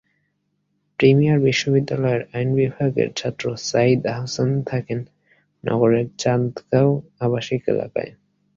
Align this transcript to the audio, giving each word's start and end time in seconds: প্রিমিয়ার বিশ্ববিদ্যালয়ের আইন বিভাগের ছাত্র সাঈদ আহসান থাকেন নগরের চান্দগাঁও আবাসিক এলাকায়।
প্রিমিয়ার 0.99 1.39
বিশ্ববিদ্যালয়ের 1.47 2.21
আইন 2.33 2.49
বিভাগের 2.55 3.09
ছাত্র 3.15 3.45
সাঈদ 3.69 3.99
আহসান 4.13 4.49
থাকেন 4.63 4.99
নগরের 5.63 6.05
চান্দগাঁও 6.21 6.91
আবাসিক 7.19 7.61
এলাকায়। 7.67 8.11